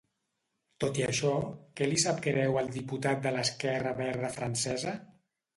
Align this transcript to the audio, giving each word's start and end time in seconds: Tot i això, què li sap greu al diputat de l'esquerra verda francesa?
Tot 0.83 0.97
i 1.01 1.05
això, 1.07 1.33
què 1.81 1.89
li 1.91 2.01
sap 2.05 2.23
greu 2.29 2.57
al 2.63 2.71
diputat 2.79 3.23
de 3.27 3.37
l'esquerra 3.37 3.95
verda 4.03 4.37
francesa? 4.39 4.99